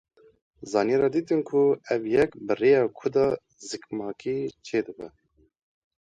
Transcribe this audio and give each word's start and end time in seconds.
Zanyaran 0.71 1.11
dîtin 1.15 1.41
ku 1.49 1.61
ev 1.93 2.03
yek 2.15 2.31
bi 2.45 2.53
rêya 2.59 2.83
kûda 2.97 3.25
zikmakî 3.67 4.37
çêdibe. 4.65 5.07